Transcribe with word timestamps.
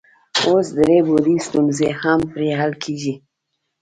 اوس 0.45 0.67
درې 0.79 0.97
بعدي 1.07 1.35
ستونزې 1.47 1.89
هم 2.01 2.19
پرې 2.31 2.49
حل 2.59 2.71
کیږي. 2.83 3.13